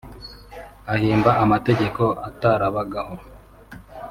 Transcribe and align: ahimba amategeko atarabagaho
ahimba 0.93 1.31
amategeko 1.43 2.03
atarabagaho 2.29 3.15